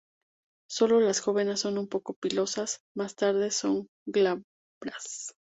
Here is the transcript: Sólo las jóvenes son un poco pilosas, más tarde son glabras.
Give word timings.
Sólo 0.67 0.99
las 0.99 1.19
jóvenes 1.19 1.59
son 1.59 1.77
un 1.77 1.87
poco 1.87 2.15
pilosas, 2.15 2.79
más 2.95 3.13
tarde 3.13 3.51
son 3.51 3.87
glabras. 4.07 5.35